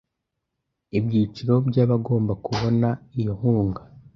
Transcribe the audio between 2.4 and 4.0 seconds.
kubona iyo nkunga